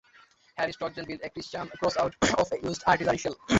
[0.57, 3.35] Harry Stodgen built a Christian cross out of a used artillery shell.